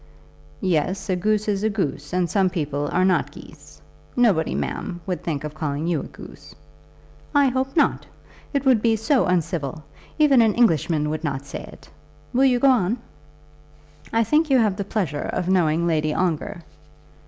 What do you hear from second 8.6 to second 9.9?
would be so uncivil,